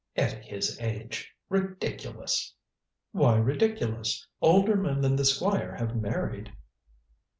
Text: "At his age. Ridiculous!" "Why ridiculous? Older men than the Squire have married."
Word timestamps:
"At 0.15 0.33
his 0.43 0.79
age. 0.81 1.31
Ridiculous!" 1.47 2.55
"Why 3.11 3.37
ridiculous? 3.37 4.25
Older 4.41 4.75
men 4.75 4.99
than 4.99 5.15
the 5.15 5.25
Squire 5.25 5.75
have 5.75 5.95
married." 5.95 6.51